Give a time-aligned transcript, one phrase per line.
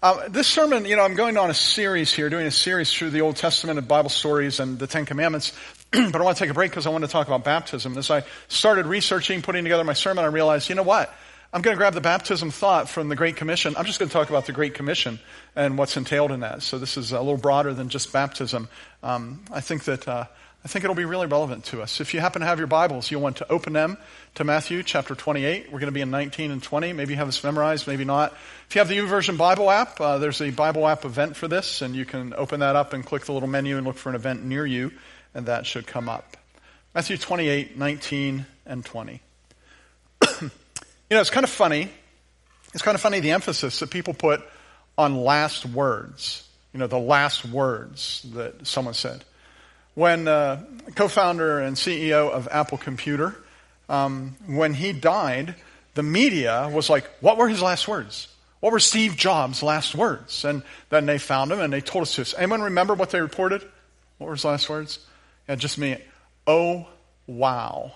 [0.00, 3.10] Uh, this sermon, you know, I'm going on a series here, doing a series through
[3.10, 5.52] the Old Testament and Bible stories and the Ten Commandments.
[5.90, 7.98] but I want to take a break because I want to talk about baptism.
[7.98, 11.12] As I started researching, putting together my sermon, I realized, you know what?
[11.52, 13.74] I'm going to grab the baptism thought from the Great Commission.
[13.76, 15.18] I'm just going to talk about the Great Commission
[15.56, 16.62] and what's entailed in that.
[16.62, 18.68] So this is a little broader than just baptism.
[19.02, 20.26] Um, I think that uh,
[20.68, 21.98] I think it'll be really relevant to us.
[21.98, 23.96] If you happen to have your Bibles, you'll want to open them
[24.34, 25.72] to Matthew chapter 28.
[25.72, 26.92] We're going to be in 19 and 20.
[26.92, 28.34] Maybe you have this memorized, maybe not.
[28.68, 31.80] If you have the YouVersion Bible app, uh, there's a Bible app event for this,
[31.80, 34.14] and you can open that up and click the little menu and look for an
[34.14, 34.92] event near you,
[35.32, 36.36] and that should come up.
[36.94, 39.22] Matthew 28, 19, and 20.
[40.42, 40.50] you
[41.08, 41.88] know, it's kind of funny.
[42.74, 44.42] It's kind of funny the emphasis that people put
[44.98, 46.46] on last words.
[46.74, 49.24] You know, the last words that someone said
[49.98, 50.62] when uh,
[50.94, 53.34] co-founder and CEO of Apple Computer,
[53.88, 55.56] um, when he died,
[55.94, 58.28] the media was like, "What were his last words?
[58.60, 62.14] What were Steve Jobs' last words?" And then they found him and they told us
[62.14, 62.32] this.
[62.38, 63.62] Anyone remember what they reported?
[64.18, 65.00] What were his last words?
[65.48, 65.96] Yeah, just me.
[66.46, 66.86] Oh,
[67.26, 67.90] wow.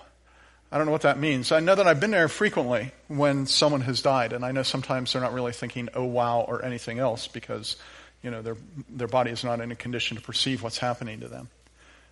[0.73, 1.53] I don't know what that means.
[1.53, 5.13] I know that I've been there frequently when someone has died, and I know sometimes
[5.13, 7.77] they're not really thinking, oh, wow, or anything else because,
[8.21, 8.57] you know, their,
[8.89, 11.47] their body is not in a condition to perceive what's happening to them.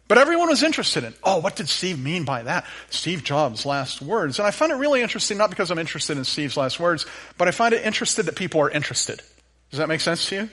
[0.07, 2.66] But everyone was interested in, oh, what did Steve mean by that?
[2.89, 4.39] Steve Jobs' last words.
[4.39, 7.05] And I find it really interesting, not because I'm interested in Steve's last words,
[7.38, 9.22] but I find it interested that people are interested.
[9.69, 10.49] Does that make sense to you?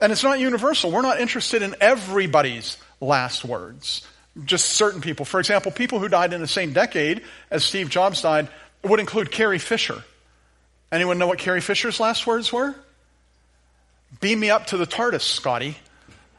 [0.00, 0.90] And it's not universal.
[0.90, 4.06] We're not interested in everybody's last words.
[4.44, 5.24] Just certain people.
[5.24, 8.48] For example, people who died in the same decade as Steve Jobs died
[8.82, 10.04] would include Carrie Fisher.
[10.92, 12.74] Anyone know what Carrie Fisher's last words were?
[14.20, 15.76] Beam me up to the TARDIS, Scotty.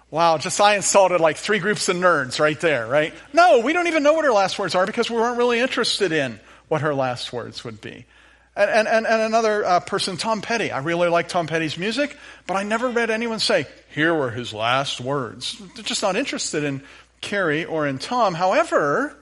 [0.09, 3.13] Wow, Josiah insulted like three groups of nerds right there, right?
[3.33, 6.13] No, we don't even know what her last words are because we weren't really interested
[6.13, 8.05] in what her last words would be.
[8.55, 10.72] And, and, and another uh, person, Tom Petty.
[10.72, 14.53] I really like Tom Petty's music, but I never read anyone say, here were his
[14.53, 15.61] last words.
[15.75, 16.81] They're just not interested in
[17.22, 18.33] Carrie or in Tom.
[18.33, 19.16] However,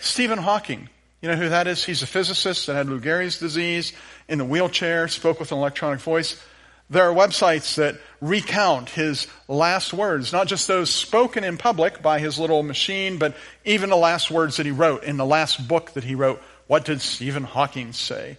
[0.00, 0.88] Stephen Hawking,
[1.22, 1.84] you know who that is?
[1.84, 3.92] He's a physicist that had Lou Gehrig's disease,
[4.28, 6.42] in the wheelchair, spoke with an electronic voice.
[6.90, 12.18] There are websites that recount his last words, not just those spoken in public by
[12.18, 15.92] his little machine, but even the last words that he wrote in the last book
[15.92, 16.42] that he wrote.
[16.66, 18.38] What did Stephen Hawking say?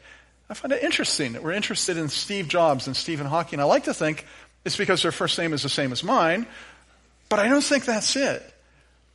[0.49, 3.61] I find it interesting that we're interested in Steve Jobs and Stephen Hawking.
[3.61, 4.25] I like to think
[4.65, 6.45] it's because their first name is the same as mine,
[7.29, 8.43] but I don't think that's it.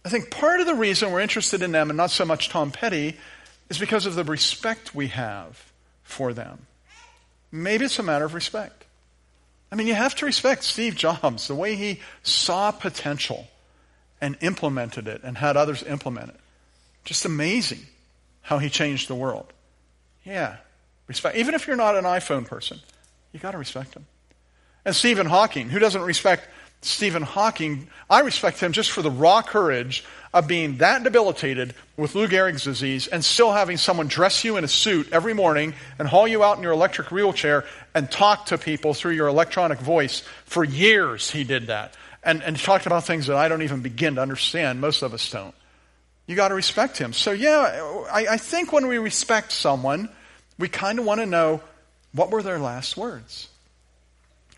[0.02, 2.70] I think part of the reason we're interested in them and not so much Tom
[2.70, 3.16] Petty
[3.68, 6.66] is because of the respect we have for them.
[7.52, 8.75] Maybe it's a matter of respect.
[9.70, 13.48] I mean, you have to respect Steve Jobs, the way he saw potential
[14.20, 16.40] and implemented it and had others implement it.
[17.04, 17.80] Just amazing
[18.42, 19.52] how he changed the world.
[20.24, 20.56] Yeah,
[21.06, 21.36] respect.
[21.36, 22.80] Even if you're not an iPhone person,
[23.32, 24.06] you got to respect him.
[24.84, 26.48] And Stephen Hawking, who doesn't respect
[26.82, 32.14] Stephen Hawking, I respect him just for the raw courage of being that debilitated with
[32.14, 36.06] Lou Gehrig's disease and still having someone dress you in a suit every morning and
[36.06, 37.64] haul you out in your electric wheelchair
[37.94, 40.22] and talk to people through your electronic voice.
[40.44, 41.94] For years, he did that.
[42.22, 44.80] And, and talked about things that I don't even begin to understand.
[44.80, 45.54] Most of us don't.
[46.26, 47.12] You got to respect him.
[47.12, 50.08] So, yeah, I, I think when we respect someone,
[50.58, 51.62] we kind of want to know
[52.12, 53.48] what were their last words?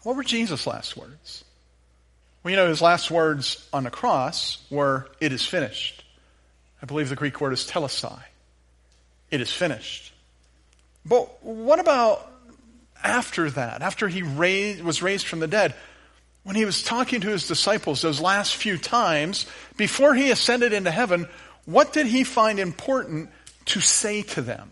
[0.03, 1.45] What were Jesus' last words?
[2.43, 6.05] Well, you know, his last words on the cross were, It is finished.
[6.83, 8.23] I believe the Greek word is telestai.
[9.31, 10.13] It is finished.
[11.05, 12.31] But what about
[13.03, 15.75] after that, after he raised, was raised from the dead?
[16.45, 19.45] When he was talking to his disciples those last few times,
[19.77, 21.29] before he ascended into heaven,
[21.65, 23.31] what did he find important
[23.67, 24.71] to say to them?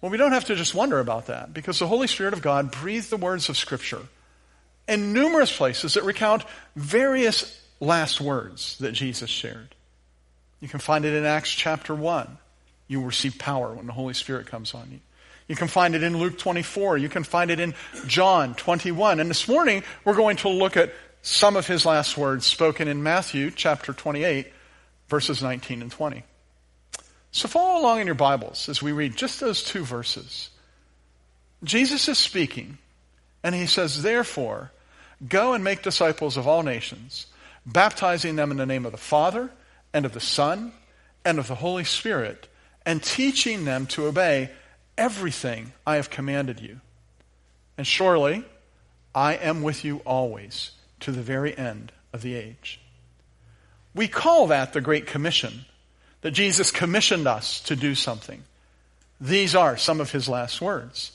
[0.00, 2.70] Well, we don't have to just wonder about that because the Holy Spirit of God
[2.70, 4.00] breathed the words of Scripture
[4.88, 6.44] in numerous places that recount
[6.76, 9.74] various last words that Jesus shared.
[10.60, 12.38] You can find it in Acts chapter 1.
[12.88, 15.00] You will receive power when the Holy Spirit comes on you.
[15.48, 16.98] You can find it in Luke 24.
[16.98, 17.74] You can find it in
[18.06, 19.20] John 21.
[19.20, 20.92] And this morning, we're going to look at
[21.22, 24.52] some of his last words spoken in Matthew chapter 28,
[25.08, 26.22] verses 19 and 20.
[27.32, 30.50] So follow along in your Bibles as we read just those two verses.
[31.64, 32.78] Jesus is speaking
[33.42, 34.70] and he says, Therefore,
[35.26, 37.26] go and make disciples of all nations,
[37.66, 39.50] baptizing them in the name of the Father,
[39.92, 40.72] and of the Son,
[41.24, 42.48] and of the Holy Spirit,
[42.84, 44.50] and teaching them to obey
[44.96, 46.80] everything I have commanded you.
[47.76, 48.44] And surely,
[49.14, 52.80] I am with you always to the very end of the age.
[53.94, 55.66] We call that the Great Commission,
[56.22, 58.42] that Jesus commissioned us to do something.
[59.20, 61.12] These are some of his last words.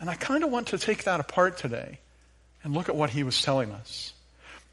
[0.00, 1.98] And I kind of want to take that apart today
[2.64, 4.12] and look at what he was telling us.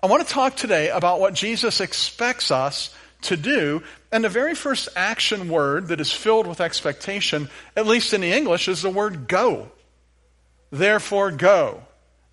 [0.02, 3.84] I want to talk today about what Jesus expects us to do.
[4.12, 8.32] And the very first action word that is filled with expectation, at least in the
[8.32, 9.72] English, is the word go.
[10.72, 11.82] Therefore, go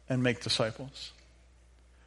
[0.09, 1.13] and make disciples.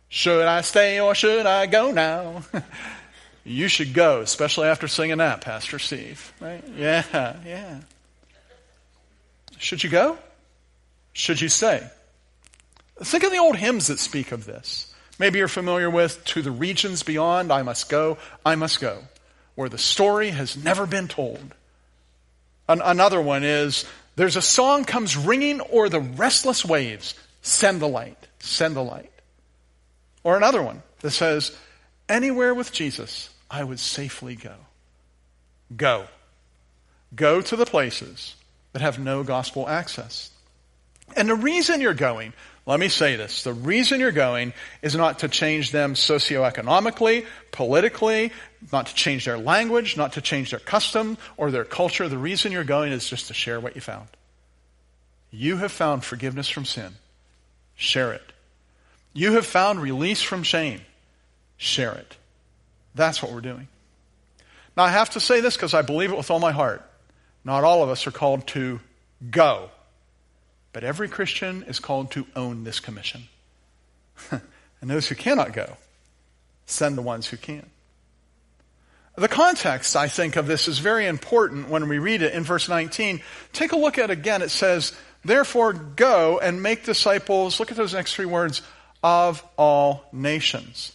[0.09, 2.43] Should I stay or should I go now?
[3.43, 6.33] you should go, especially after singing that, Pastor Steve.
[6.39, 6.63] Right?
[6.77, 7.79] Yeah, yeah.
[9.57, 10.17] Should you go?
[11.17, 11.83] Should you say?
[12.99, 14.93] Think of the old hymns that speak of this.
[15.17, 18.99] Maybe you're familiar with To the Regions Beyond, I Must Go, I Must Go,
[19.55, 21.55] where the story has never been told.
[22.69, 23.83] An- another one is
[24.15, 29.11] There's a song comes ringing o'er the restless waves, send the light, send the light.
[30.23, 31.57] Or another one that says,
[32.07, 34.53] Anywhere with Jesus, I would safely go.
[35.75, 36.05] Go.
[37.15, 38.35] Go to the places
[38.73, 40.29] that have no gospel access.
[41.15, 42.33] And the reason you're going,
[42.65, 43.43] let me say this.
[43.43, 48.33] The reason you're going is not to change them socioeconomically, politically,
[48.73, 52.09] not to change their language, not to change their custom or their culture.
[52.09, 54.09] The reason you're going is just to share what you found.
[55.31, 56.93] You have found forgiveness from sin.
[57.75, 58.33] Share it.
[59.13, 60.81] You have found release from shame.
[61.55, 62.17] Share it.
[62.95, 63.67] That's what we're doing.
[64.75, 66.83] Now, I have to say this because I believe it with all my heart.
[67.45, 68.79] Not all of us are called to
[69.31, 69.69] go.
[70.77, 73.23] But every Christian is called to own this commission.
[74.29, 74.41] and
[74.81, 75.75] those who cannot go,
[76.67, 77.65] send the ones who can.
[79.15, 82.69] The context, I think, of this is very important when we read it in verse
[82.69, 83.23] 19.
[83.53, 84.43] Take a look at it again.
[84.43, 84.93] It says,
[85.25, 88.61] Therefore, go and make disciples, look at those next three words,
[89.01, 90.91] of all nations.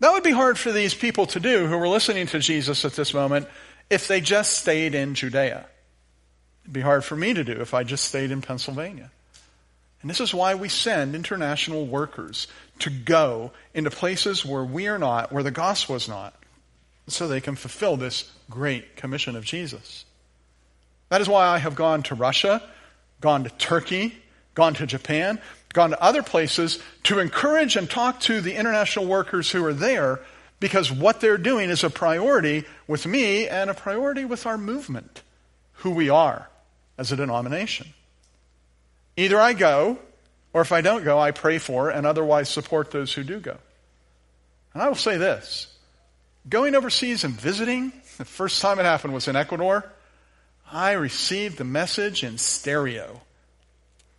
[0.00, 2.94] That would be hard for these people to do who were listening to Jesus at
[2.94, 3.46] this moment
[3.88, 5.66] if they just stayed in Judea.
[6.66, 9.12] It'd be hard for me to do if I just stayed in Pennsylvania.
[10.02, 12.48] And this is why we send international workers
[12.80, 16.34] to go into places where we are not, where the gospel is not,
[17.06, 20.04] so they can fulfill this great commission of Jesus.
[21.08, 22.60] That is why I have gone to Russia,
[23.20, 24.16] gone to Turkey,
[24.56, 25.40] gone to Japan,
[25.72, 30.18] gone to other places to encourage and talk to the international workers who are there
[30.58, 35.22] because what they're doing is a priority with me and a priority with our movement,
[35.74, 36.48] who we are
[36.98, 37.86] as a denomination.
[39.16, 39.98] Either I go,
[40.52, 43.56] or if I don't go, I pray for and otherwise support those who do go.
[44.74, 45.68] And I will say this
[46.48, 49.84] going overseas and visiting, the first time it happened was in Ecuador.
[50.70, 53.20] I received the message in stereo,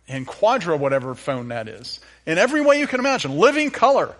[0.06, 4.14] in quadra, whatever phone that is, in every way you can imagine, living color.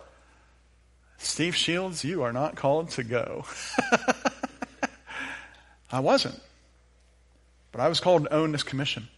[1.18, 3.44] Steve Shields, you are not called to go.
[5.90, 6.38] I wasn't.
[7.72, 9.08] But I was called to own this commission.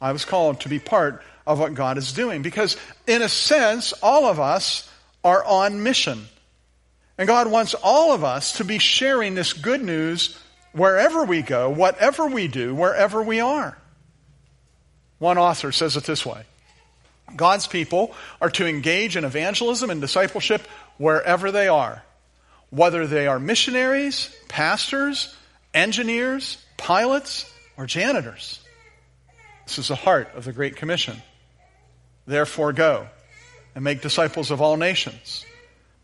[0.00, 2.76] I was called to be part of what God is doing because,
[3.06, 4.88] in a sense, all of us
[5.24, 6.26] are on mission.
[7.16, 10.38] And God wants all of us to be sharing this good news
[10.72, 13.76] wherever we go, whatever we do, wherever we are.
[15.18, 16.44] One author says it this way
[17.34, 20.62] God's people are to engage in evangelism and discipleship
[20.96, 22.04] wherever they are,
[22.70, 25.34] whether they are missionaries, pastors,
[25.74, 28.60] engineers, pilots, or janitors.
[29.64, 31.16] This is the heart of the Great Commission.
[32.26, 33.06] Therefore, go
[33.74, 35.46] and make disciples of all nations,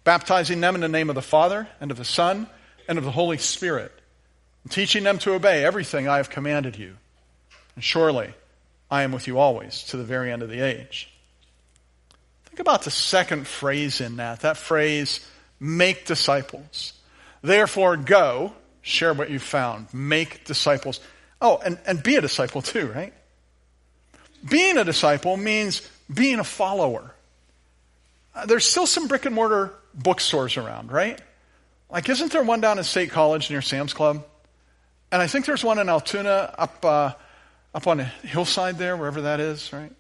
[0.05, 2.47] baptizing them in the name of the Father, and of the Son,
[2.89, 3.93] and of the Holy Spirit,
[4.63, 6.97] and teaching them to obey everything I have commanded you.
[7.75, 8.33] And surely
[8.91, 11.11] I am with you always to the very end of the age.
[12.47, 14.41] Think about the second phrase in that.
[14.41, 15.27] That phrase,
[15.59, 16.93] make disciples.
[17.43, 21.01] Therefore, go, share what you found, make disciples.
[21.41, 23.13] Oh, and, and be a disciple too, right?
[24.49, 27.15] Being a disciple means being a follower.
[28.35, 31.21] Uh, there's still some brick and mortar bookstores around, right?
[31.91, 34.25] Like, isn't there one down at State College near Sam's Club?
[35.13, 37.13] And I think there's one in Altoona up, uh,
[37.75, 39.93] up on the hillside there, wherever that is, right?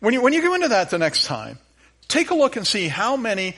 [0.00, 1.58] When you, when you go into that the next time,
[2.08, 3.54] take a look and see how many,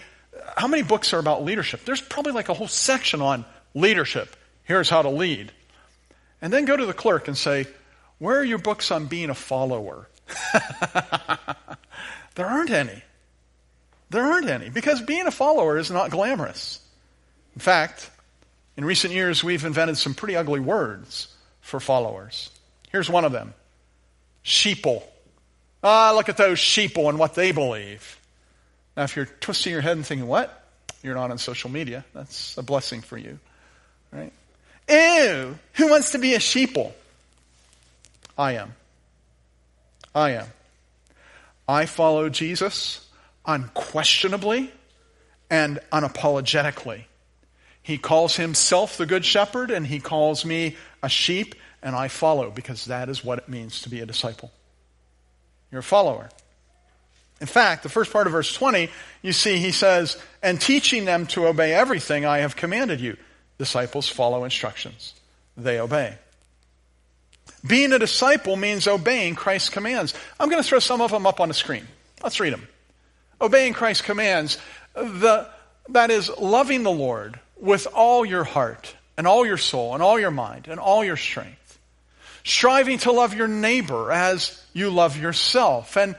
[0.57, 1.87] how many books are about leadership.
[1.87, 4.37] There's probably like a whole section on leadership.
[4.65, 5.53] Here's how to lead.
[6.45, 7.67] And then go to the clerk and say,
[8.19, 10.11] Where are your books on being a follower?
[12.35, 13.03] there aren't any.
[14.11, 16.81] There aren't any because being a follower is not glamorous.
[17.55, 18.11] In fact,
[18.77, 22.51] in recent years, we've invented some pretty ugly words for followers.
[22.91, 23.55] Here's one of them
[24.45, 25.03] sheeple.
[25.83, 28.21] Ah, look at those sheeple and what they believe.
[28.99, 30.63] Now, if you're twisting your head and thinking, what?
[31.03, 32.05] You're not on social media.
[32.13, 33.39] That's a blessing for you,
[34.13, 34.33] right?
[34.89, 36.93] Ew, who wants to be a sheeple?
[38.37, 38.75] I am.
[40.15, 40.47] I am.
[41.69, 43.09] I follow Jesus
[43.47, 44.71] unquestionably
[45.51, 47.05] and unapologetically.
[47.83, 52.51] He calls himself the good shepherd and he calls me a sheep and I follow
[52.51, 54.51] because that is what it means to be a disciple.
[55.71, 56.31] You're a follower.
[57.41, 58.89] In fact, the first part of verse 20,
[59.23, 63.17] you see he says, and teaching them to obey everything I have commanded you.
[63.59, 65.15] Disciples follow instructions.
[65.57, 66.17] They obey.
[67.67, 70.13] Being a disciple means obeying Christ's commands.
[70.39, 71.87] I'm going to throw some of them up on the screen.
[72.23, 72.69] Let's read them.
[73.41, 74.59] Obeying Christ's commands,
[74.95, 75.49] the,
[75.91, 80.19] that is loving the Lord with all your heart and all your soul and all
[80.19, 81.79] your mind and all your strength.
[82.43, 86.17] Striving to love your neighbor as you love yourself and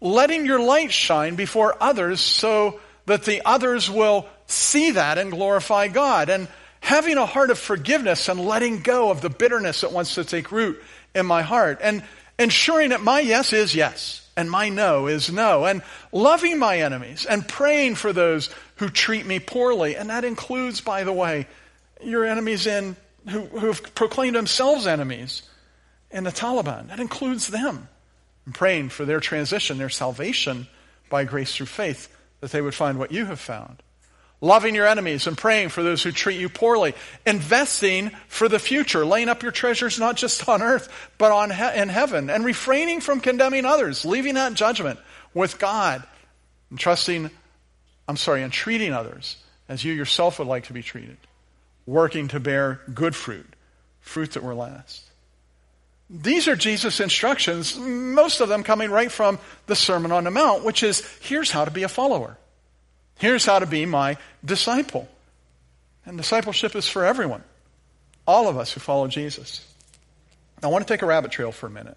[0.00, 5.88] letting your light shine before others so that the others will see that and glorify
[5.88, 6.28] God.
[6.28, 6.46] And
[6.84, 10.52] having a heart of forgiveness and letting go of the bitterness that wants to take
[10.52, 10.80] root
[11.14, 11.78] in my heart.
[11.82, 12.04] And
[12.38, 15.64] ensuring that my yes is yes and my no is no.
[15.64, 19.96] And loving my enemies and praying for those who treat me poorly.
[19.96, 21.46] And that includes, by the way,
[22.02, 22.96] your enemies in
[23.30, 25.42] who, who have proclaimed themselves enemies
[26.10, 26.88] in the Taliban.
[26.88, 27.88] That includes them.
[28.44, 30.68] And praying for their transition, their salvation
[31.08, 33.82] by grace through faith, that they would find what you have found.
[34.40, 36.94] Loving your enemies and praying for those who treat you poorly.
[37.24, 41.80] Investing for the future, laying up your treasures not just on earth, but on he-
[41.80, 42.28] in heaven.
[42.28, 44.98] And refraining from condemning others, leaving that judgment
[45.32, 46.02] with God.
[46.70, 47.30] And trusting,
[48.06, 49.36] I'm sorry, and treating others
[49.68, 51.16] as you yourself would like to be treated.
[51.86, 53.46] Working to bear good fruit,
[54.00, 55.02] fruit that will last.
[56.10, 60.64] These are Jesus' instructions, most of them coming right from the Sermon on the Mount,
[60.64, 62.36] which is here's how to be a follower.
[63.18, 65.08] Here's how to be my disciple.
[66.06, 67.42] And discipleship is for everyone,
[68.26, 69.66] all of us who follow Jesus.
[70.62, 71.96] I want to take a rabbit trail for a minute.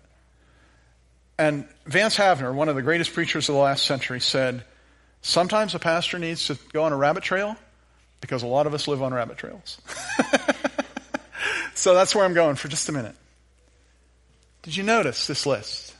[1.37, 4.63] And Vance Havner, one of the greatest preachers of the last century, said,
[5.21, 7.55] Sometimes a pastor needs to go on a rabbit trail
[8.21, 9.79] because a lot of us live on rabbit trails.
[11.75, 13.15] so that's where I'm going for just a minute.
[14.63, 15.95] Did you notice this list?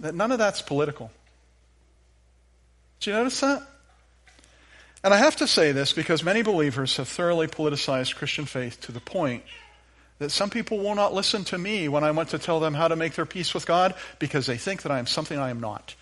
[0.00, 1.10] That none of that's political.
[3.00, 3.62] Did you notice that?
[5.04, 8.92] And I have to say this because many believers have thoroughly politicized Christian faith to
[8.92, 9.42] the point
[10.18, 12.88] that some people will not listen to me when I want to tell them how
[12.88, 15.60] to make their peace with God because they think that I am something I am
[15.60, 15.94] not.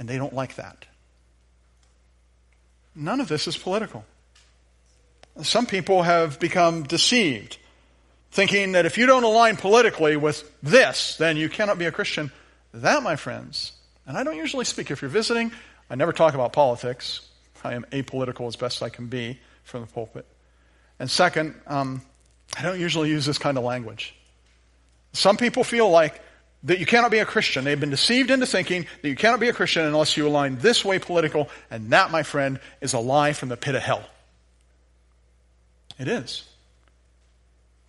[0.00, 0.86] And they don't like that.
[2.96, 4.04] None of this is political.
[5.42, 7.58] Some people have become deceived
[8.32, 12.32] thinking that if you don't align politically with this, then you cannot be a Christian.
[12.74, 13.70] That, my friends,
[14.04, 14.90] and I don't usually speak.
[14.90, 15.52] If you're visiting,
[15.88, 17.20] I never talk about politics.
[17.64, 20.26] I am apolitical as best I can be from the pulpit.
[20.98, 22.02] And second, um,
[22.56, 24.14] I don't usually use this kind of language.
[25.12, 26.20] Some people feel like
[26.64, 27.64] that you cannot be a Christian.
[27.64, 30.84] They've been deceived into thinking that you cannot be a Christian unless you align this
[30.84, 34.04] way political, and that, my friend, is a lie from the pit of hell.
[35.98, 36.44] It is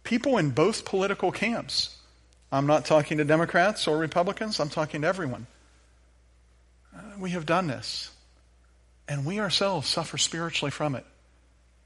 [0.04, 1.96] people in both political camps.
[2.52, 5.46] I'm not talking to Democrats or Republicans, I'm talking to everyone.
[6.96, 8.10] Uh, we have done this.
[9.10, 11.06] And we ourselves suffer spiritually from it.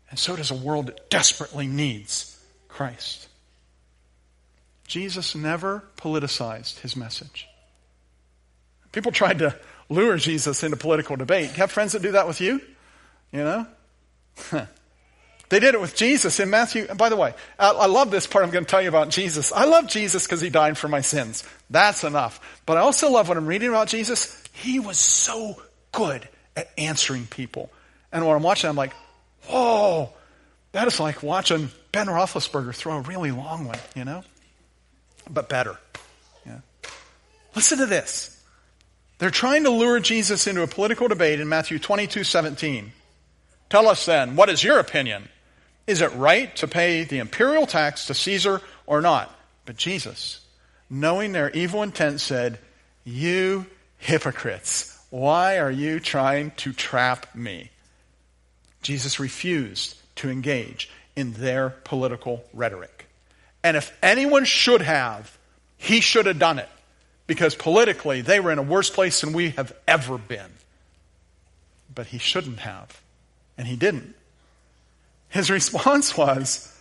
[0.09, 3.27] And so does a world that desperately needs Christ.
[4.85, 7.47] Jesus never politicized his message.
[8.91, 9.57] People tried to
[9.89, 11.49] lure Jesus into political debate.
[11.51, 12.61] You have friends that do that with you?
[13.31, 13.67] You know?
[15.53, 16.87] They did it with Jesus in Matthew.
[16.89, 19.51] And by the way, I, love this part I'm going to tell you about Jesus.
[19.51, 21.43] I love Jesus because he died for my sins.
[21.69, 22.39] That's enough.
[22.65, 25.61] But I also love when I'm reading about Jesus, he was so
[25.91, 27.71] good at answering people.
[28.11, 28.93] And when I'm watching, I'm like,
[29.47, 30.13] whoa,
[30.71, 34.23] that is like watching Ben Roethlisberger throw a really long one, you know?
[35.29, 35.77] But better.
[36.45, 36.59] Yeah.
[37.55, 38.29] Listen to this.
[39.19, 42.91] They're trying to lure Jesus into a political debate in Matthew 22 17.
[43.69, 45.29] Tell us then, what is your opinion?
[45.87, 49.33] Is it right to pay the imperial tax to Caesar or not?
[49.65, 50.45] But Jesus,
[50.89, 52.59] knowing their evil intent, said,
[53.03, 53.65] You
[53.97, 57.69] hypocrites, why are you trying to trap me?
[58.81, 63.05] Jesus refused to engage in their political rhetoric.
[63.63, 65.37] And if anyone should have,
[65.77, 66.69] he should have done it.
[67.27, 70.49] Because politically, they were in a worse place than we have ever been.
[71.93, 72.99] But he shouldn't have.
[73.55, 74.15] And he didn't.
[75.29, 76.75] His response was,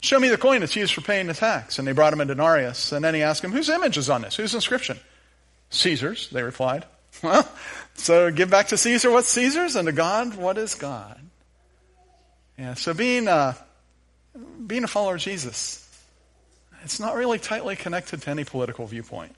[0.00, 1.78] Show me the coin that's used for paying the tax.
[1.78, 2.90] And they brought him a denarius.
[2.90, 4.34] And then he asked him, Whose image is on this?
[4.34, 4.98] Whose inscription?
[5.70, 6.84] Caesar's, they replied.
[7.22, 7.46] Well,
[7.94, 11.20] so give back to Caesar what's Caesar's, and to God what is God.
[12.58, 13.54] Yeah, so being a, uh,
[14.66, 15.86] being a follower of Jesus,
[16.82, 19.34] it's not really tightly connected to any political viewpoint.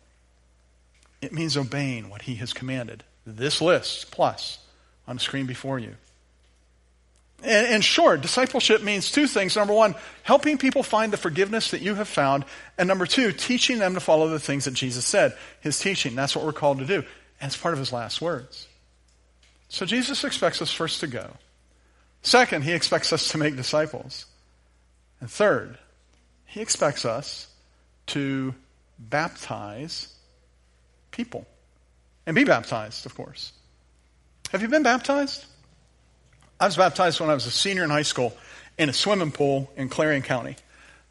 [1.21, 3.05] It means obeying what he has commanded.
[3.27, 4.59] This list plus
[5.07, 5.95] on the screen before you.
[7.45, 9.57] And, and short, discipleship means two things.
[9.57, 12.45] Number one, helping people find the forgiveness that you have found.
[12.79, 16.15] And number two, teaching them to follow the things that Jesus said, his teaching.
[16.15, 17.05] That's what we're called to do.
[17.43, 18.69] It's part of his last words.
[19.69, 21.31] So Jesus expects us first to go.
[22.23, 24.27] Second, he expects us to make disciples.
[25.21, 25.77] And third,
[26.47, 27.49] he expects us
[28.09, 28.55] to
[28.99, 30.15] baptize
[31.11, 31.47] people.
[32.27, 33.53] And be baptized, of course.
[34.53, 35.45] Have you been baptized?
[36.61, 38.37] I was baptized when I was a senior in high school
[38.79, 40.57] in a swimming pool in Clarion County.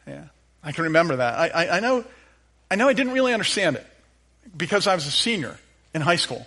[0.07, 0.25] Yeah,
[0.63, 1.37] I can remember that.
[1.37, 2.05] I, I, I know,
[2.69, 3.85] I know I didn't really understand it
[4.55, 5.57] because I was a senior
[5.93, 6.45] in high school.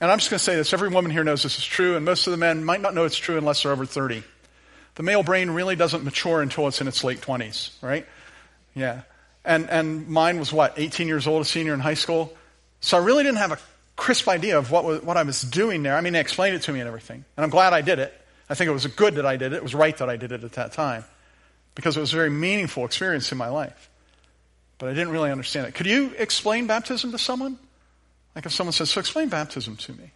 [0.00, 2.04] And I'm just going to say this every woman here knows this is true, and
[2.04, 4.22] most of the men might not know it's true unless they're over 30.
[4.96, 8.06] The male brain really doesn't mature until it's in its late 20s, right?
[8.74, 9.02] Yeah.
[9.44, 12.34] And, and mine was what, 18 years old, a senior in high school?
[12.80, 13.58] So I really didn't have a
[13.96, 15.96] crisp idea of what, was, what I was doing there.
[15.96, 17.24] I mean, they explained it to me and everything.
[17.36, 18.12] And I'm glad I did it.
[18.48, 19.56] I think it was good that I did it.
[19.56, 21.04] It was right that I did it at that time
[21.74, 23.90] because it was a very meaningful experience in my life.
[24.78, 25.74] But I didn't really understand it.
[25.74, 27.58] Could you explain baptism to someone?
[28.36, 30.12] Like if someone says, So explain baptism to me.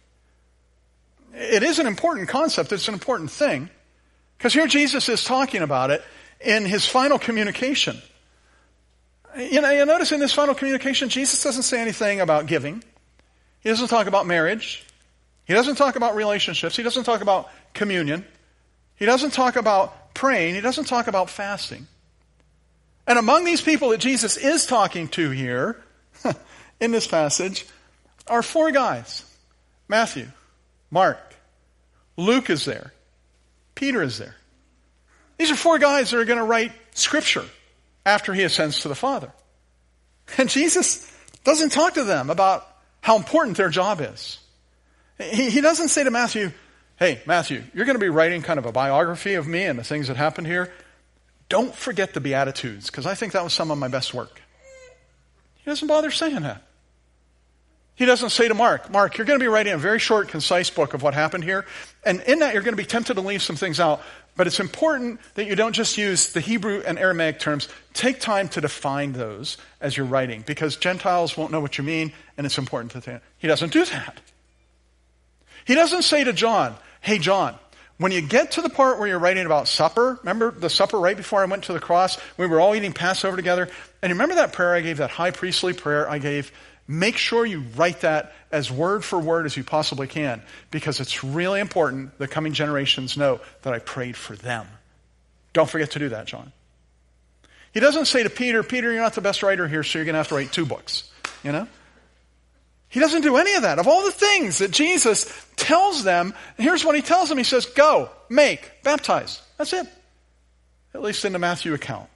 [1.33, 3.69] It is an important concept, it's an important thing.
[4.37, 6.03] Because here Jesus is talking about it
[6.39, 7.97] in his final communication.
[9.37, 12.83] You know, you notice in this final communication, Jesus doesn't say anything about giving.
[13.61, 14.85] He doesn't talk about marriage.
[15.45, 16.75] He doesn't talk about relationships.
[16.75, 18.25] He doesn't talk about communion.
[18.95, 20.55] He doesn't talk about praying.
[20.55, 21.87] He doesn't talk about fasting.
[23.07, 25.81] And among these people that Jesus is talking to here
[26.79, 27.65] in this passage
[28.27, 29.25] are four guys
[29.87, 30.27] Matthew,
[30.89, 31.19] Mark,
[32.17, 32.93] Luke is there,
[33.75, 34.35] Peter is there.
[35.37, 37.45] These are four guys that are going to write scripture
[38.05, 39.31] after he ascends to the Father.
[40.37, 41.11] And Jesus
[41.43, 42.67] doesn't talk to them about
[43.01, 44.39] how important their job is.
[45.17, 46.51] He, he doesn't say to Matthew,
[46.97, 49.83] Hey, Matthew, you're going to be writing kind of a biography of me and the
[49.83, 50.71] things that happened here.
[51.49, 54.39] Don't forget the Beatitudes, because I think that was some of my best work.
[55.55, 56.61] He doesn't bother saying that.
[58.01, 60.71] He doesn't say to Mark, Mark, you're going to be writing a very short, concise
[60.71, 61.67] book of what happened here.
[62.03, 64.01] And in that, you're going to be tempted to leave some things out.
[64.35, 67.67] But it's important that you don't just use the Hebrew and Aramaic terms.
[67.93, 72.11] Take time to define those as you're writing, because Gentiles won't know what you mean,
[72.37, 73.21] and it's important to.
[73.37, 74.19] He doesn't do that.
[75.65, 77.53] He doesn't say to John, Hey, John,
[77.99, 81.15] when you get to the part where you're writing about supper, remember the supper right
[81.15, 82.17] before I went to the cross?
[82.35, 83.69] We were all eating Passover together.
[84.01, 86.51] And you remember that prayer I gave, that high priestly prayer I gave?
[86.91, 91.23] Make sure you write that as word for word as you possibly can, because it's
[91.23, 94.67] really important the coming generations know that I prayed for them.
[95.53, 96.51] Don't forget to do that, John.
[97.73, 100.15] He doesn't say to Peter, Peter, you're not the best writer here, so you're going
[100.15, 101.09] to have to write two books.
[101.45, 101.65] You know?
[102.89, 103.79] He doesn't do any of that.
[103.79, 107.37] Of all the things that Jesus tells them, here's what he tells them.
[107.37, 109.41] He says, Go, make, baptize.
[109.57, 109.87] That's it.
[110.93, 112.09] At least in the Matthew account.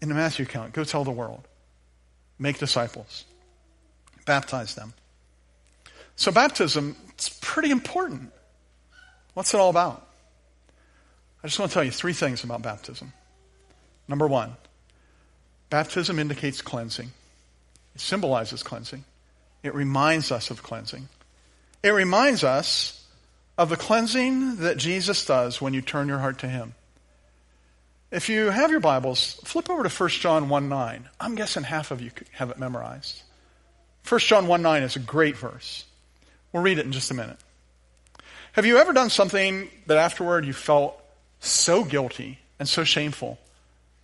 [0.00, 1.44] In the Matthew account, go tell the world.
[2.40, 3.26] Make disciples.
[4.24, 4.94] Baptize them.
[6.16, 8.32] So, baptism, it's pretty important.
[9.34, 10.06] What's it all about?
[11.44, 13.12] I just want to tell you three things about baptism.
[14.08, 14.56] Number one,
[15.68, 17.10] baptism indicates cleansing.
[17.94, 19.04] It symbolizes cleansing.
[19.62, 21.08] It reminds us of cleansing.
[21.82, 23.06] It reminds us
[23.58, 26.74] of the cleansing that Jesus does when you turn your heart to Him.
[28.10, 31.08] If you have your Bibles, flip over to 1 John 1 9.
[31.20, 33.22] I'm guessing half of you have it memorized.
[34.08, 35.84] 1 John 1 9 is a great verse.
[36.52, 37.36] We'll read it in just a minute.
[38.54, 41.00] Have you ever done something that afterward you felt
[41.38, 43.38] so guilty and so shameful,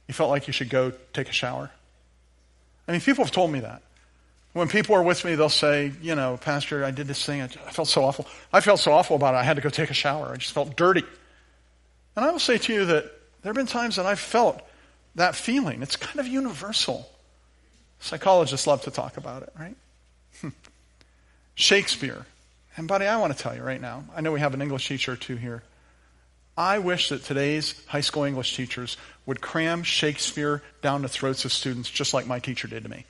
[0.07, 1.73] you felt like you should go take a shower?
[2.87, 3.83] I mean, people have told me that.
[4.53, 7.42] When people are with me, they'll say, you know, Pastor, I did this thing.
[7.42, 8.29] I felt so awful.
[8.53, 9.38] I felt so awful about it.
[9.38, 10.29] I had to go take a shower.
[10.33, 11.03] I just felt dirty.
[12.14, 13.15] And I will say to you that
[13.47, 14.61] there have been times that I've felt
[15.15, 15.81] that feeling.
[15.81, 17.09] It's kind of universal.
[18.01, 19.77] Psychologists love to talk about it, right?
[20.41, 20.49] Hmm.
[21.55, 22.27] Shakespeare.
[22.77, 24.89] And, buddy, I want to tell you right now, I know we have an English
[24.89, 25.63] teacher or two here.
[26.59, 31.53] I wish that today's high school English teachers would cram Shakespeare down the throats of
[31.53, 33.05] students just like my teacher did to me.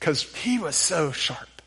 [0.00, 1.60] Because he was so sharp.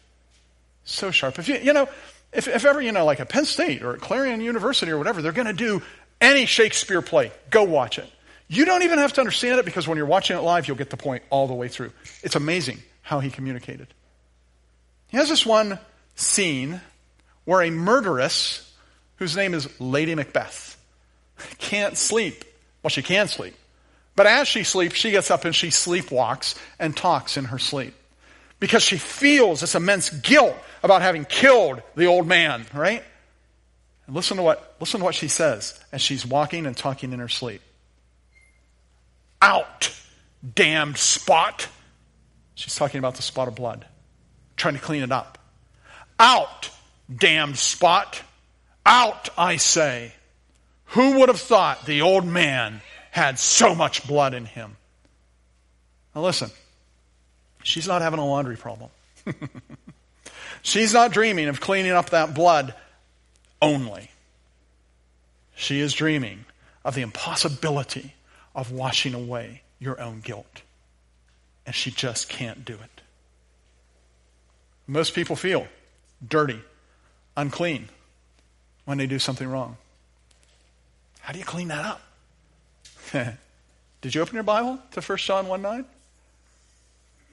[0.86, 1.38] So sharp.
[1.38, 1.88] If you, you know,
[2.34, 5.22] if, if ever, you know, like at Penn State or at Clarion University or whatever,
[5.22, 5.84] they're going to do
[6.20, 8.10] any Shakespeare play, go watch it.
[8.48, 10.90] You don't even have to understand it because when you're watching it live, you'll get
[10.90, 11.92] the point all the way through.
[12.24, 13.88] It's amazing how he communicated.
[15.08, 15.80] He has this one
[16.16, 16.82] scene
[17.46, 18.74] where a murderess,
[19.18, 20.78] whose name is Lady Macbeth,
[21.58, 22.44] can't sleep.
[22.84, 23.56] Well, she can sleep.
[24.16, 27.94] But as she sleeps, she gets up and she sleepwalks and talks in her sleep.
[28.60, 33.04] Because she feels this immense guilt about having killed the old man, right?
[34.08, 37.20] And listen to what, listen to what she says as she's walking and talking in
[37.20, 37.62] her sleep.
[39.42, 39.94] Out,
[40.56, 41.68] damned spot.
[42.56, 43.86] She's talking about the spot of blood,
[44.56, 45.38] trying to clean it up.
[46.20, 46.72] Out,
[47.14, 48.22] damned spot.
[48.86, 50.14] Out, I say.
[50.92, 54.78] Who would have thought the old man had so much blood in him?
[56.16, 56.50] Now listen,
[57.62, 58.90] she's not having a laundry problem.
[60.62, 62.74] she's not dreaming of cleaning up that blood
[63.62, 64.12] only.
[65.56, 66.46] She is dreaming
[66.86, 68.14] of the impossibility
[68.56, 70.62] of washing away your own guilt.
[71.66, 73.02] And she just can't do it.
[74.88, 75.68] Most people feel
[76.26, 76.62] dirty,
[77.36, 77.90] unclean
[78.86, 79.78] when they do something wrong.
[81.20, 82.02] How do you clean that up?
[84.02, 85.86] Did you open your Bible to 1 John 1 9?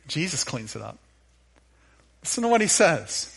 [0.09, 0.99] Jesus cleans it up.
[2.23, 3.31] Listen to what he says.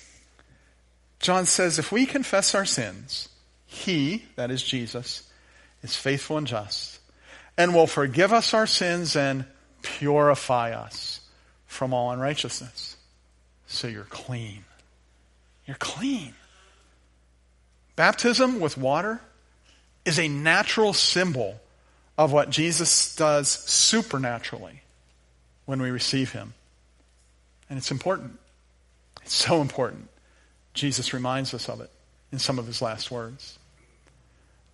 [1.20, 3.30] John says, if we confess our sins,
[3.66, 5.24] he, that is Jesus,
[5.82, 7.00] is faithful and just,
[7.58, 9.46] and will forgive us our sins and
[9.82, 11.22] purify us
[11.66, 12.98] from all unrighteousness.
[13.68, 14.64] So you're clean.
[15.66, 16.34] You're clean.
[17.96, 19.20] Baptism with water
[20.06, 21.60] is a natural symbol
[22.18, 24.82] of what Jesus does supernaturally
[25.66, 26.54] when we receive him.
[27.70, 28.40] And it's important.
[29.24, 30.10] It's so important.
[30.78, 31.90] Jesus reminds us of it
[32.32, 33.58] in some of his last words.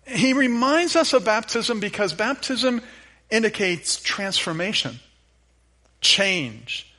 [0.06, 2.82] He reminds us of baptism because baptism
[3.30, 5.00] indicates transformation,
[6.02, 6.92] change,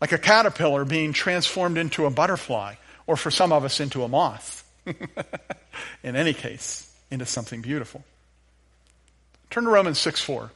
[0.00, 2.74] like a caterpillar being transformed into a butterfly,
[3.06, 4.64] or for some of us, into a moth.
[6.02, 8.02] in any case, into something beautiful.
[9.50, 10.50] Turn to Romans 6 4.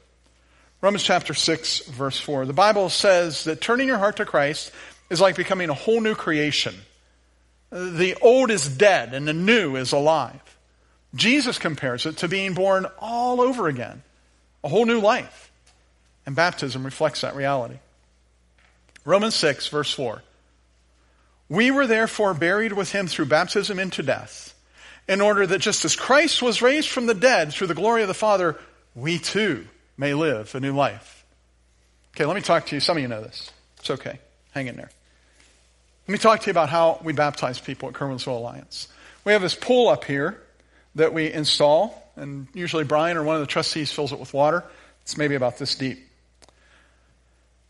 [0.81, 2.47] Romans chapter 6, verse 4.
[2.47, 4.73] The Bible says that turning your heart to Christ
[5.11, 6.75] is like becoming a whole new creation.
[7.73, 10.41] The old is dead and the new is alive.
[11.15, 14.03] Jesus compares it to being born all over again,
[14.63, 15.51] a whole new life.
[16.27, 17.79] And baptism reflects that reality.
[19.05, 20.23] Romans 6, verse 4.
[21.49, 24.55] We were therefore buried with him through baptism into death,
[25.09, 28.09] in order that just as Christ was raised from the dead through the glory of
[28.09, 28.57] the Father,
[28.95, 31.25] we too may live a new life.
[32.15, 32.81] Okay, let me talk to you.
[32.81, 33.51] Some of you know this.
[33.81, 34.19] It's okay.
[34.53, 34.91] Hang in there.
[36.09, 38.89] Let me talk to you about how we baptize people at Curwensville Alliance.
[39.25, 40.43] We have this pool up here
[40.97, 44.65] that we install, and usually Brian or one of the trustees fills it with water.
[45.03, 45.99] It's maybe about this deep.
[46.43, 46.47] I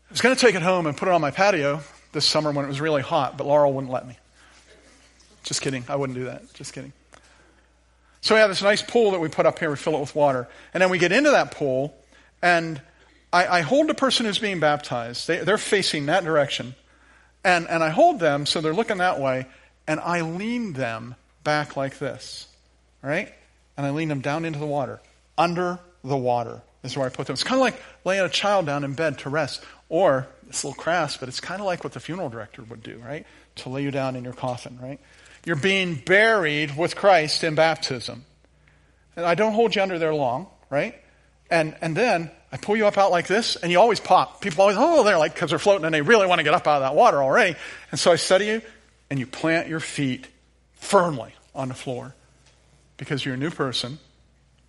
[0.09, 2.65] was going to take it home and put it on my patio this summer when
[2.65, 4.17] it was really hot, but Laurel wouldn't let me.
[5.43, 5.83] Just kidding.
[5.87, 6.51] I wouldn't do that.
[6.55, 6.91] Just kidding.
[8.21, 9.69] So we have this nice pool that we put up here.
[9.69, 10.47] We fill it with water.
[10.73, 11.95] And then we get into that pool,
[12.41, 12.81] and
[13.31, 15.27] I, I hold the person who's being baptized.
[15.27, 16.73] They, they're facing that direction.
[17.43, 19.45] And, and I hold them so they're looking that way,
[19.87, 22.47] and I lean them back like this
[23.03, 23.31] right?
[23.77, 24.99] And I lean them down into the water.
[25.37, 27.35] Under the water is where I put them.
[27.35, 29.63] It's kind of like laying a child down in bed to rest.
[29.89, 32.81] Or, it's a little crass, but it's kind of like what the funeral director would
[32.81, 33.27] do, right?
[33.57, 34.99] To lay you down in your coffin, right?
[35.45, 38.25] You're being buried with Christ in baptism.
[39.15, 40.95] And I don't hold you under there long, right?
[41.53, 44.41] And, and then I pull you up out like this, and you always pop.
[44.41, 46.67] People always, oh, they're like, because they're floating and they really want to get up
[46.67, 47.55] out of that water already.
[47.91, 48.61] And so I study you,
[49.11, 50.25] and you plant your feet
[50.73, 52.15] firmly on the floor
[52.97, 53.99] because you're a new person,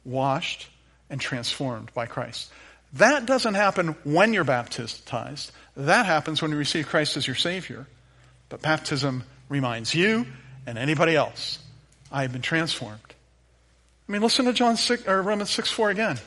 [0.05, 0.69] washed
[1.09, 2.53] and transformed by Christ.
[2.93, 5.53] That doesn't happen when you're baptized.
[5.75, 7.87] That happens when you receive Christ as your Savior.
[8.51, 10.27] But baptism reminds you
[10.67, 11.61] and anybody else,
[12.13, 13.01] I have been transformed.
[14.07, 16.19] I mean, listen to John 6, or Romans 6 4 again.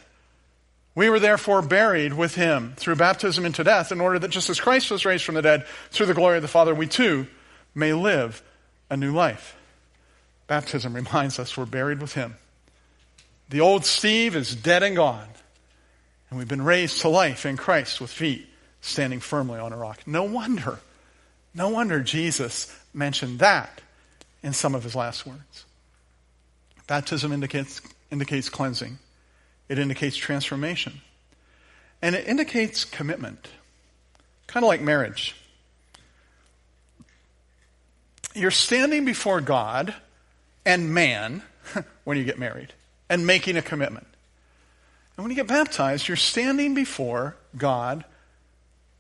[0.98, 4.60] We were therefore buried with him through baptism into death, in order that just as
[4.60, 7.28] Christ was raised from the dead through the glory of the Father, we too
[7.76, 8.42] may live
[8.90, 9.56] a new life.
[10.48, 12.34] Baptism reminds us we're buried with him.
[13.50, 15.28] The old Steve is dead and gone.
[16.32, 18.48] And we've been raised to life in Christ with feet
[18.82, 20.00] standing firmly on a rock.
[20.08, 20.80] No wonder,
[21.54, 23.82] no wonder Jesus mentioned that
[24.42, 25.66] in some of his last words.
[26.88, 28.98] Baptism indicates, indicates cleansing,
[29.70, 31.02] it indicates transformation,
[32.02, 33.48] and it indicates commitment,
[34.48, 35.36] kind of like marriage.
[38.34, 39.94] You're standing before God
[40.66, 41.42] and man
[42.04, 42.74] when you get married
[43.10, 44.08] and making a commitment.
[45.16, 48.06] And when you get baptized, you're standing before God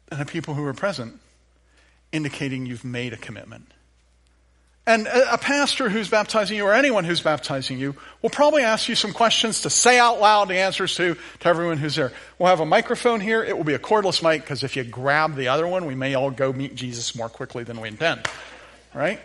[0.10, 1.19] and the people who are present,
[2.12, 3.71] indicating you've made a commitment.
[4.88, 8.95] And a pastor who's baptizing you, or anyone who's baptizing you, will probably ask you
[8.95, 12.13] some questions to say out loud the answers to to everyone who's there.
[12.39, 13.43] We'll have a microphone here.
[13.43, 16.15] It will be a cordless mic because if you grab the other one, we may
[16.15, 18.26] all go meet Jesus more quickly than we intend.
[18.93, 19.19] Right?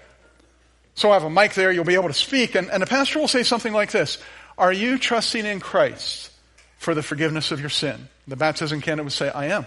[0.97, 3.21] So I have a mic there, you'll be able to speak, and, and the pastor
[3.21, 4.19] will say something like this
[4.59, 6.33] Are you trusting in Christ
[6.79, 8.09] for the forgiveness of your sin?
[8.27, 9.67] The baptism candidate would say, I am.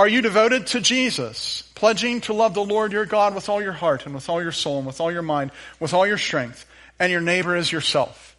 [0.00, 3.74] Are you devoted to Jesus, pledging to love the Lord your God with all your
[3.74, 6.64] heart and with all your soul and with all your mind, with all your strength,
[6.98, 8.34] and your neighbor as yourself?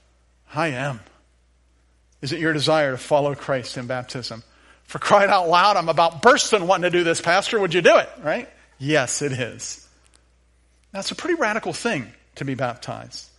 [0.55, 1.01] I am.
[2.19, 4.41] Is it your desire to follow Christ in baptism?
[4.85, 7.59] For crying out loud, I'm about bursting wanting to do this, Pastor.
[7.59, 8.09] Would you do it?
[8.23, 8.49] Right?
[8.79, 9.87] Yes, it is.
[10.91, 13.29] That's a pretty radical thing to be baptized,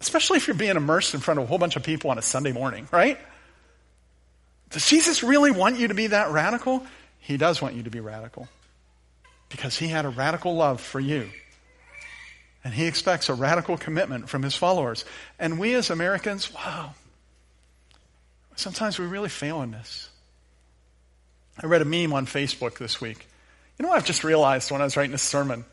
[0.00, 2.22] especially if you're being immersed in front of a whole bunch of people on a
[2.22, 3.18] Sunday morning, right?
[4.70, 6.86] Does Jesus really want you to be that radical?
[7.22, 8.48] He does want you to be radical
[9.48, 11.30] because he had a radical love for you.
[12.64, 15.04] And he expects a radical commitment from his followers.
[15.38, 16.94] And we as Americans, wow,
[18.56, 20.10] sometimes we really fail in this.
[21.62, 23.26] I read a meme on Facebook this week.
[23.78, 25.64] You know what I've just realized when I was writing this sermon?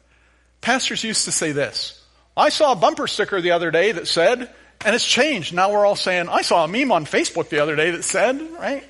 [0.62, 2.04] Pastors used to say this.
[2.38, 4.50] I saw a bumper sticker the other day that said,
[4.86, 5.54] and it's changed.
[5.54, 8.40] Now we're all saying, I saw a meme on Facebook the other day that said,
[8.52, 8.84] right?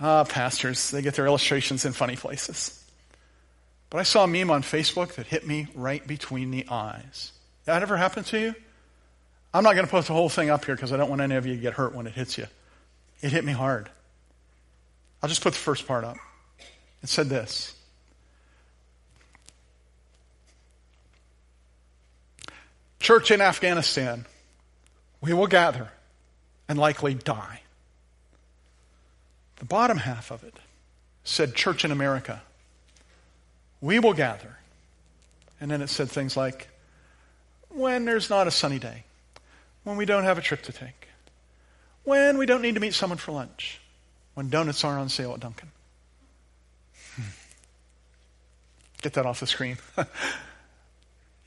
[0.00, 2.82] Ah, pastors, they get their illustrations in funny places.
[3.90, 7.32] But I saw a meme on Facebook that hit me right between the eyes.
[7.66, 8.54] That ever happened to you?
[9.52, 11.34] I'm not going to put the whole thing up here because I don't want any
[11.34, 12.46] of you to get hurt when it hits you.
[13.20, 13.90] It hit me hard.
[15.22, 16.16] I'll just put the first part up.
[17.02, 17.74] It said this
[23.00, 24.24] Church in Afghanistan,
[25.20, 25.90] we will gather
[26.68, 27.62] and likely die.
[29.60, 30.58] The bottom half of it
[31.22, 32.42] said Church in America,
[33.80, 34.56] we will gather.
[35.60, 36.68] And then it said things like,
[37.68, 39.04] when there's not a sunny day,
[39.84, 41.08] when we don't have a trip to take,
[42.04, 43.80] when we don't need to meet someone for lunch,
[44.34, 45.70] when donuts aren't on sale at Dunkin'.
[47.14, 47.22] Hmm.
[49.02, 49.78] Get that off the screen.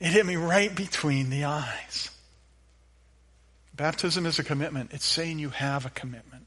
[0.00, 2.10] It hit me right between the eyes.
[3.74, 4.92] Baptism is a commitment.
[4.92, 6.46] It's saying you have a commitment.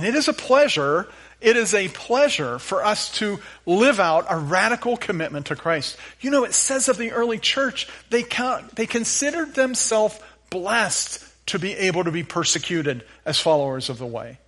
[0.00, 1.08] And it is a pleasure,
[1.42, 5.98] it is a pleasure for us to live out a radical commitment to Christ.
[6.22, 11.58] You know, it says of the early church, they, count, they considered themselves blessed to
[11.58, 14.38] be able to be persecuted as followers of the way.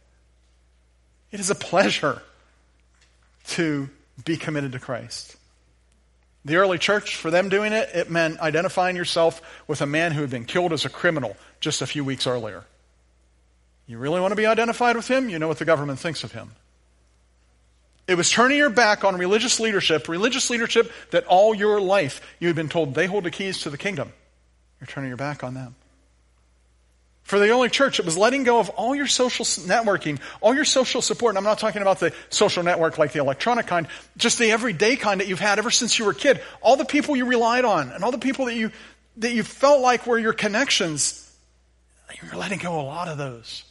[1.31, 2.23] It is a pleasure
[3.49, 3.91] to
[4.25, 5.37] be committed to Christ.
[6.47, 10.23] The early church, for them doing it, it meant identifying yourself with a man who
[10.23, 12.65] had been killed as a criminal just a few weeks earlier.
[13.87, 15.29] You really want to be identified with him?
[15.29, 16.53] You know what the government thinks of him.
[18.07, 22.49] It was turning your back on religious leadership, religious leadership that all your life you
[22.49, 24.13] had been told they hold the keys to the kingdom.
[24.81, 25.77] You're turning your back on them.
[27.23, 30.65] For the early church, it was letting go of all your social networking, all your
[30.65, 31.31] social support.
[31.31, 34.97] And I'm not talking about the social network like the electronic kind, just the everyday
[34.97, 36.41] kind that you've had ever since you were a kid.
[36.61, 38.73] All the people you relied on and all the people that you,
[39.19, 41.19] that you felt like were your connections.
[42.21, 43.65] You're letting go a lot of those.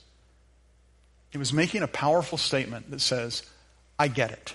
[1.33, 3.43] It was making a powerful statement that says,
[3.97, 4.53] I get it.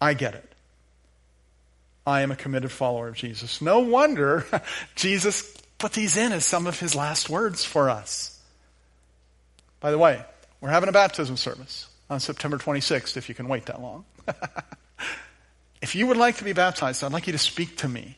[0.00, 0.52] I get it.
[2.06, 3.60] I am a committed follower of Jesus.
[3.60, 4.44] No wonder
[4.96, 8.38] Jesus put these in as some of his last words for us.
[9.80, 10.22] By the way,
[10.60, 14.04] we're having a baptism service on September 26th, if you can wait that long.
[15.82, 18.16] if you would like to be baptized, I'd like you to speak to me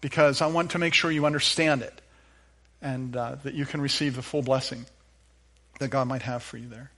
[0.00, 2.00] because I want to make sure you understand it
[2.80, 4.86] and uh, that you can receive the full blessing
[5.78, 6.90] that God might have for you there.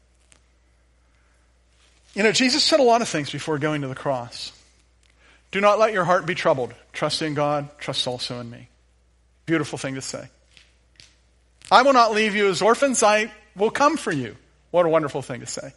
[2.14, 4.52] You know, Jesus said a lot of things before going to the cross.
[5.50, 6.74] Do not let your heart be troubled.
[6.92, 8.68] Trust in God, trust also in me.
[9.46, 10.28] Beautiful thing to say.
[11.70, 13.02] I will not leave you as orphans.
[13.02, 14.36] I will come for you.
[14.70, 15.72] What a wonderful thing to say.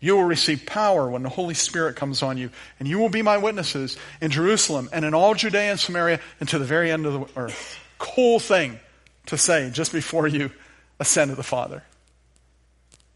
[0.00, 3.22] You will receive power when the Holy Spirit comes on you, and you will be
[3.22, 7.06] my witnesses in Jerusalem and in all Judea and Samaria and to the very end
[7.06, 7.78] of the earth.
[7.98, 8.78] Cool thing
[9.26, 10.50] to say just before you
[10.98, 11.82] ascend to the Father.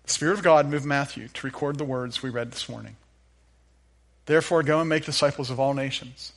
[0.04, 2.96] The Spirit of God moved Matthew to record the words we read this morning.
[4.26, 6.32] Therefore, go and make disciples of all nations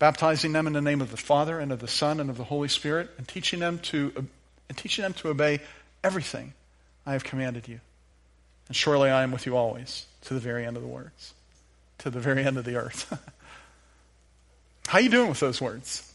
[0.00, 2.44] baptizing them in the name of the Father and of the Son and of the
[2.44, 5.60] Holy Spirit, and teaching them to, and teaching them to obey
[6.02, 6.54] everything
[7.06, 7.80] I have commanded you.
[8.66, 11.34] And surely I am with you always, to the very end of the words,
[11.98, 13.08] to the very end of the earth.
[14.88, 16.12] How are you doing with those words?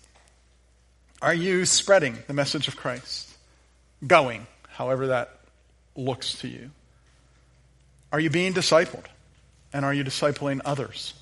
[1.21, 3.29] Are you spreading the message of Christ?
[4.05, 5.37] Going, however that
[5.95, 6.71] looks to you.
[8.11, 9.05] Are you being discipled?
[9.73, 11.13] And are you discipling others?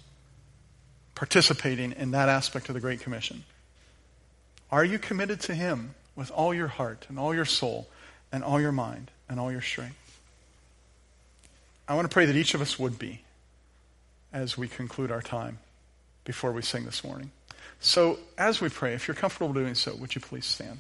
[1.16, 3.44] participating in that aspect of the Great Commission?
[4.72, 7.88] Are you committed to Him with all your heart and all your soul
[8.32, 10.20] and all your mind and all your strength?
[11.88, 13.22] I want to pray that each of us would be
[14.32, 15.60] as we conclude our time
[16.26, 17.32] before we sing this morning.
[17.80, 20.80] So, as we pray, if you're comfortable doing so, would you please stand?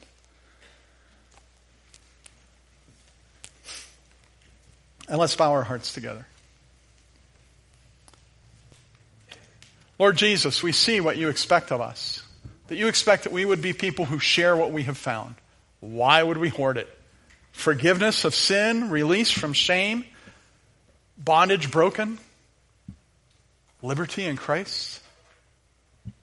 [5.07, 6.25] And let's bow our hearts together.
[9.99, 12.23] Lord Jesus, we see what you expect of us.
[12.67, 15.35] That you expect that we would be people who share what we have found.
[15.79, 16.89] Why would we hoard it?
[17.51, 20.05] Forgiveness of sin, release from shame,
[21.17, 22.17] bondage broken,
[23.81, 25.01] liberty in Christ.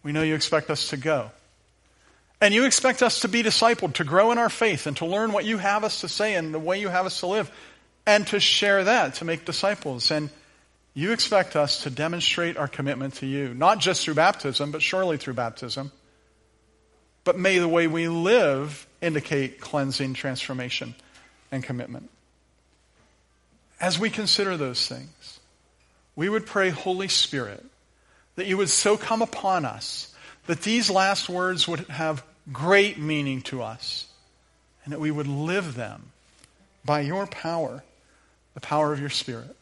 [0.02, 1.30] We know you expect us to go.
[2.40, 5.32] And you expect us to be discipled, to grow in our faith, and to learn
[5.32, 7.50] what you have us to say and the way you have us to live,
[8.10, 10.10] and to share that, to make disciples.
[10.10, 10.30] And
[10.94, 15.16] you expect us to demonstrate our commitment to you, not just through baptism, but surely
[15.16, 15.92] through baptism.
[17.22, 20.96] But may the way we live indicate cleansing, transformation,
[21.52, 22.10] and commitment.
[23.80, 25.38] As we consider those things,
[26.16, 27.64] we would pray, Holy Spirit,
[28.34, 30.12] that you would so come upon us
[30.46, 34.08] that these last words would have great meaning to us
[34.84, 36.10] and that we would live them
[36.84, 37.84] by your power,
[38.54, 39.56] the power of your Spirit.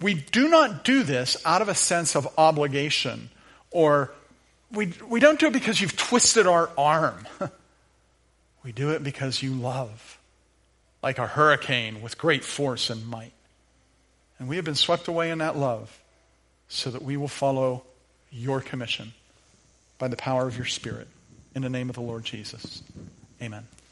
[0.00, 3.30] We do not do this out of a sense of obligation
[3.70, 4.12] or
[4.72, 7.26] we, we don't do it because you've twisted our arm.
[8.64, 10.18] we do it because you love,
[11.02, 13.32] like a hurricane with great force and might.
[14.38, 15.98] And we have been swept away in that love
[16.68, 17.82] so that we will follow
[18.30, 19.14] your commission
[19.98, 21.08] by the power of your Spirit.
[21.54, 22.82] In the name of the Lord Jesus.
[23.42, 23.66] Amen.